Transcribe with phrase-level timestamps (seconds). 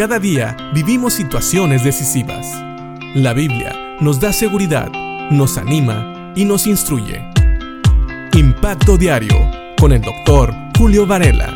[0.00, 2.46] Cada día vivimos situaciones decisivas.
[3.14, 4.90] La Biblia nos da seguridad,
[5.30, 7.22] nos anima y nos instruye.
[8.32, 9.36] Impacto Diario
[9.78, 11.54] con el doctor Julio Varela.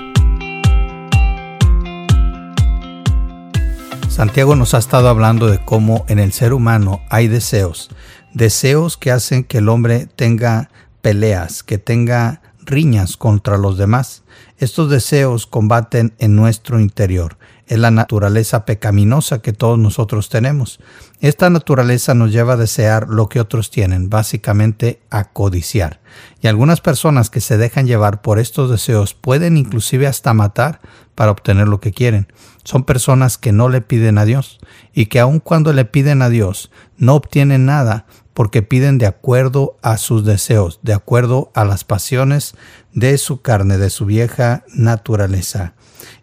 [4.11, 7.89] Santiago nos ha estado hablando de cómo en el ser humano hay deseos,
[8.35, 10.69] deseos que hacen que el hombre tenga
[11.01, 14.23] peleas, que tenga riñas contra los demás.
[14.59, 17.39] Estos deseos combaten en nuestro interior.
[17.67, 20.81] Es la naturaleza pecaminosa que todos nosotros tenemos.
[21.21, 26.01] Esta naturaleza nos lleva a desear lo que otros tienen, básicamente a codiciar.
[26.43, 30.81] Y algunas personas que se dejan llevar por estos deseos pueden inclusive hasta matar
[31.15, 32.27] para obtener lo que quieren.
[32.65, 34.59] Son personas que no le piden a Dios
[34.93, 39.79] y que aun cuando le piden a Dios no obtienen nada porque piden de acuerdo
[39.81, 42.55] a sus deseos, de acuerdo a las pasiones
[42.93, 45.75] de su carne, de su vieja naturaleza.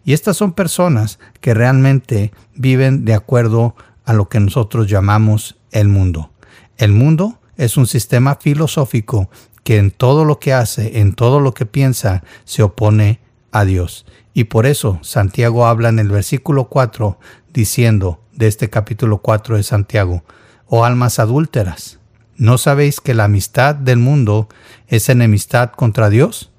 [0.04, 5.88] Y estas son personas que realmente viven de acuerdo a lo que nosotros llamamos el
[5.88, 6.30] mundo.
[6.76, 9.30] El mundo es un sistema filosófico
[9.64, 13.20] que en todo lo que hace, en todo lo que piensa, se opone
[13.52, 14.06] a Dios.
[14.34, 17.18] Y por eso Santiago habla en el versículo 4
[17.52, 20.24] diciendo de este capítulo 4 de Santiago,
[20.66, 22.00] oh almas adúlteras,
[22.36, 24.48] ¿no sabéis que la amistad del mundo
[24.88, 26.50] es enemistad contra Dios?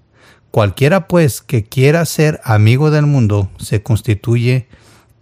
[0.51, 4.67] Cualquiera pues que quiera ser amigo del mundo se constituye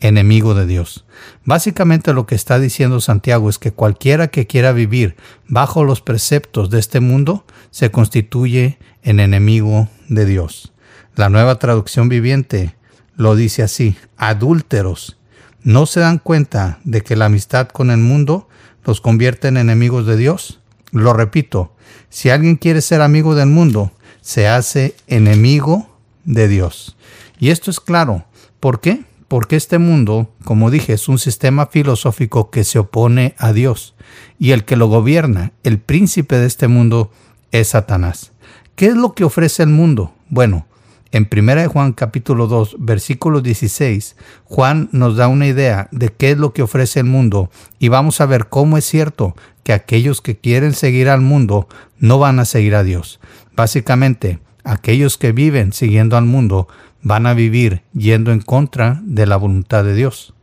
[0.01, 1.05] enemigo de Dios.
[1.45, 5.15] Básicamente lo que está diciendo Santiago es que cualquiera que quiera vivir
[5.47, 10.73] bajo los preceptos de este mundo se constituye en enemigo de Dios.
[11.15, 12.75] La nueva traducción viviente
[13.15, 15.17] lo dice así, adúlteros,
[15.63, 18.49] ¿no se dan cuenta de que la amistad con el mundo
[18.83, 20.59] los convierte en enemigos de Dios?
[20.91, 21.73] Lo repito,
[22.09, 25.87] si alguien quiere ser amigo del mundo, se hace enemigo
[26.25, 26.97] de Dios.
[27.39, 28.25] Y esto es claro.
[28.59, 29.03] ¿Por qué?
[29.27, 33.95] Porque este mundo, como dije, es un sistema filosófico que se opone a Dios.
[34.37, 37.11] Y el que lo gobierna, el príncipe de este mundo,
[37.51, 38.33] es Satanás.
[38.75, 40.13] ¿Qué es lo que ofrece el mundo?
[40.29, 40.67] Bueno,
[41.11, 46.37] en 1 Juan capítulo 2, versículo 16, Juan nos da una idea de qué es
[46.37, 47.49] lo que ofrece el mundo
[47.79, 51.67] y vamos a ver cómo es cierto que aquellos que quieren seguir al mundo
[51.99, 53.19] no van a seguir a Dios.
[53.55, 56.67] Básicamente, aquellos que viven siguiendo al mundo
[57.01, 60.33] van a vivir yendo en contra de la voluntad de Dios.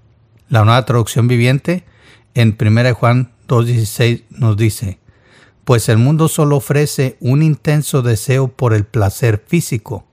[0.49, 1.85] La nueva traducción viviente
[2.35, 4.99] en 1 Juan 2.16 nos dice,
[5.65, 10.08] pues el mundo solo ofrece un intenso deseo por el placer físico,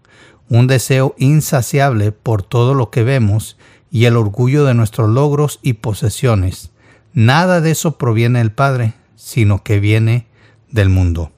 [0.50, 3.58] un deseo insaciable por todo lo que vemos
[3.92, 6.72] y el orgullo de nuestros logros y posesiones.
[7.14, 10.28] Nada de eso proviene del Padre, sino que viene
[10.70, 11.32] del mundo.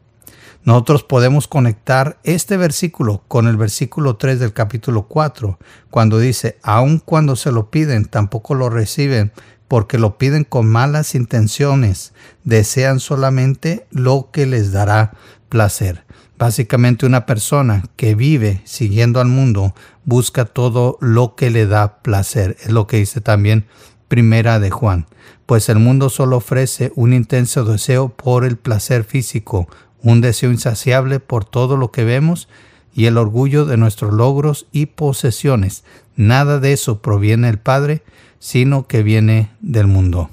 [0.67, 5.57] Nosotros podemos conectar este versículo con el versículo 3 del capítulo 4,
[5.89, 9.31] cuando dice, aun cuando se lo piden, tampoco lo reciben,
[9.69, 12.11] porque lo piden con malas intenciones,
[12.43, 15.13] desean solamente lo que les dará
[15.47, 16.03] placer.
[16.37, 19.73] Básicamente una persona que vive siguiendo al mundo
[20.03, 22.57] busca todo lo que le da placer.
[22.59, 23.67] Es lo que dice también
[24.09, 25.05] Primera de Juan.
[25.45, 29.69] Pues el mundo solo ofrece un intenso deseo por el placer físico,
[30.07, 32.47] un deseo insaciable por todo lo que vemos
[32.93, 35.83] y el orgullo de nuestros logros y posesiones.
[36.15, 38.03] Nada de eso proviene del Padre,
[38.39, 40.29] sino que viene del mundo.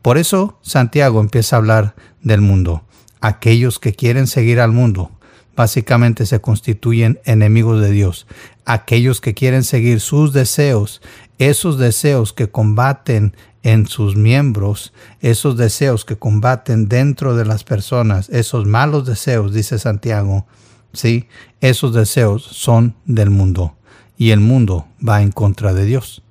[0.00, 2.84] Por eso Santiago empieza a hablar del mundo.
[3.20, 5.10] Aquellos que quieren seguir al mundo
[5.54, 8.26] básicamente se constituyen enemigos de Dios.
[8.66, 11.00] Aquellos que quieren seguir sus deseos,
[11.38, 18.28] esos deseos que combaten en sus miembros, esos deseos que combaten dentro de las personas,
[18.28, 20.46] esos malos deseos, dice Santiago,
[20.92, 21.28] sí,
[21.60, 23.76] esos deseos son del mundo
[24.18, 26.22] y el mundo va en contra de Dios.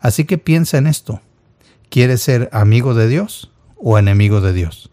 [0.00, 1.20] Así que piensa en esto.
[1.88, 4.90] ¿Quieres ser amigo de Dios o enemigo de Dios?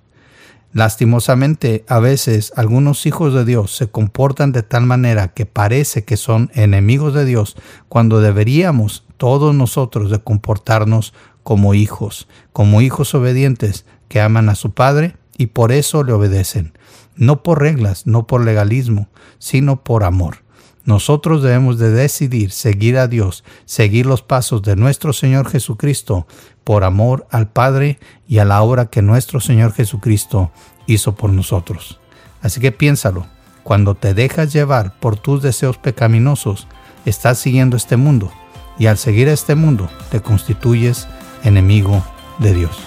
[0.74, 6.18] Lastimosamente, a veces algunos hijos de Dios se comportan de tal manera que parece que
[6.18, 7.56] son enemigos de Dios
[7.90, 11.14] cuando deberíamos todos nosotros de comportarnos
[11.44, 16.74] como hijos, como hijos obedientes que aman a su Padre y por eso le obedecen,
[17.16, 19.08] no por reglas, no por legalismo,
[19.40, 20.44] sino por amor.
[20.84, 26.28] Nosotros debemos de decidir seguir a Dios, seguir los pasos de nuestro Señor Jesucristo,
[26.68, 27.98] por amor al Padre
[28.28, 30.52] y a la obra que nuestro Señor Jesucristo
[30.86, 32.02] hizo por nosotros.
[32.42, 33.26] Así que piénsalo,
[33.64, 36.68] cuando te dejas llevar por tus deseos pecaminosos,
[37.06, 38.34] estás siguiendo este mundo,
[38.78, 41.08] y al seguir este mundo te constituyes
[41.46, 42.04] enemigo
[42.40, 42.78] de Dios.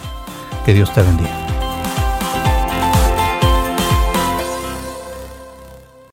[0.67, 1.50] Que Dios te bendiga.